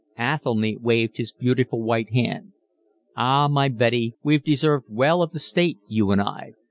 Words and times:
Athelny 0.17 0.75
waved 0.77 1.17
his 1.17 1.31
beautiful 1.31 1.83
white 1.83 2.11
hand. 2.11 2.53
"Ah, 3.15 3.47
my 3.47 3.67
Betty, 3.69 4.15
we've 4.23 4.43
deserved 4.43 4.87
well 4.89 5.21
of 5.21 5.29
the 5.31 5.39
state, 5.39 5.77
you 5.87 6.09
and 6.09 6.19
I. 6.19 6.53